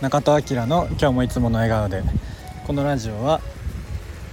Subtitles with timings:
[0.00, 2.02] 中戸明の今日もいつもの笑顔で
[2.66, 3.40] このラジオは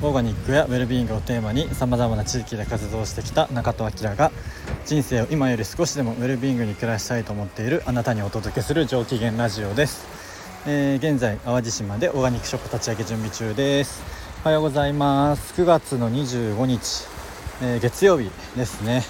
[0.01, 4.31] オーガニックやウェルビーイングをテーマにさまざまな地域で活動してきた中戸明が
[4.85, 10.05] 人生を今より少しでもウェルビーイングに暮らしたいと思っているあなたにお届けする上機嫌ラジオです、
[10.65, 14.01] えー、現在淡路島でオーガニックショップ立ち上げ準備中です。
[14.43, 15.61] おはようございます。
[15.61, 17.07] 9月の25日、
[17.61, 19.03] えー、月曜日ですね、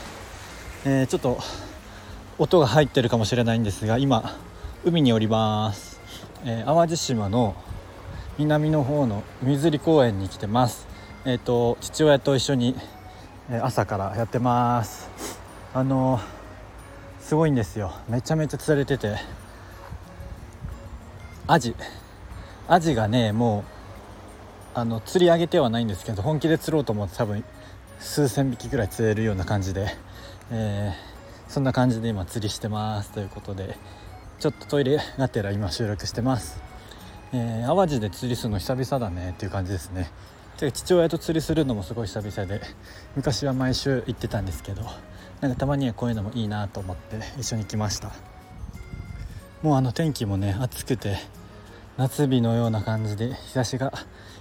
[0.85, 1.38] えー、ちょっと
[2.39, 4.39] 音が入ってるかもしれないんですが今
[4.84, 5.96] 海におります、
[6.46, 7.55] え淡路島の
[8.38, 10.88] 南の方の海釣り公園に来てます。
[11.26, 12.76] えっ、ー、と父親と一緒に
[13.50, 15.10] え朝からやってます。
[15.73, 16.20] あの
[17.20, 17.94] すごいんですよ。
[18.08, 19.16] めちゃめちゃ釣れてて。
[21.48, 21.76] アジ。
[22.68, 23.63] アジがねも
[24.76, 27.44] うあの釣り上げてはないんですけど本気で釣ろうと思って多分
[27.99, 29.88] 数千匹ぐらい釣れるような感じで、
[30.52, 33.76] えー、そんな感じで今釣りしてますということで
[34.40, 36.62] ちょっとトイレがてら今収録してます。
[37.34, 40.12] えー、淡路で釣りするの久々だねっていう感じですね。
[40.60, 42.62] で父親と釣りするのもすごい久々で
[43.16, 44.84] 昔は毎週行ってたんですけど
[45.41, 48.12] なんかたまにはこういうのもいいなと思って一緒に来ました。
[49.63, 51.18] もうあの天気もね暑くて
[51.98, 53.91] 夏日のような感じで日差しが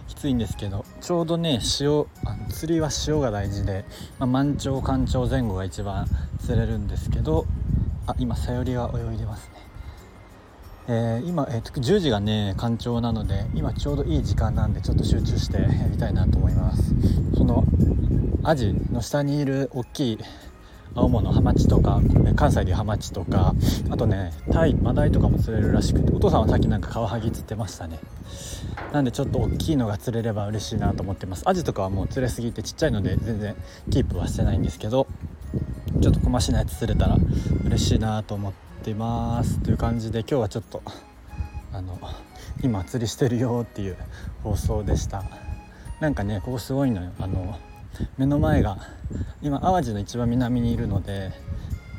[0.09, 3.87] きついんですけどちょうどね潮あの釣りは潮が大事で、
[4.19, 6.07] まあ、満潮干潮前後が一番
[6.45, 7.47] 釣れるんですけど
[8.07, 9.76] あ今さよりが泳いでますね。
[10.89, 16.95] えー、今、えー、10時がね干潮なので今ちょうどいい時間なんでちょっと集中してやりたいなと思います。
[17.37, 17.65] その
[18.45, 20.19] アジの下にいる大きい
[20.95, 22.01] 青物ハマチとか
[22.37, 23.55] 関西でいうハマチとか
[23.91, 27.99] あとねタイマダイとかも釣れるらしくてお父さんはさっきなんかカワハギ釣ってましたね。
[28.93, 31.43] なんでちょっと大きいのが釣れれば嬉しいなと思ってます。
[31.47, 33.57] アジとかはもう釣れすぎてちっちゃいので全然
[33.91, 35.09] キープはしてないんですけど
[36.01, 37.19] ちょっと小増しなやつ釣れたら
[37.65, 40.81] 嬉しいなと思ってってますという感じで今日はちょっと
[41.73, 41.99] あの
[42.63, 43.97] 今釣りしてるよっていう
[44.45, 45.25] 放送でした。
[45.99, 47.11] なんかねここすごいのよ。
[47.19, 47.59] あの
[48.17, 48.79] 目の前が
[49.43, 51.33] 今淡路の一番南にいるので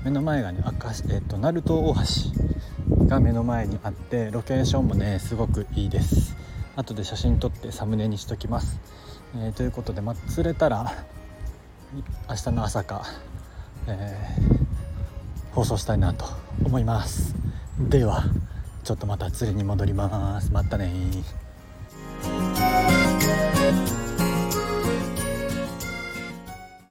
[0.06, 6.38] 目の前がね明石、えっと、鳴門大橋が目の前にあってロケーションもねすごくいいです。
[6.78, 8.80] 後で写真撮ってサムネにしときます、
[9.36, 10.94] えー、ということで、ま釣れたら
[12.30, 13.04] 明日の朝か、
[13.88, 14.67] えー、
[15.58, 16.26] 放送したいなと
[16.66, 17.34] 思います。
[17.80, 18.26] では
[18.84, 20.54] ちょっとまた釣りに戻ります。
[20.54, 20.94] またね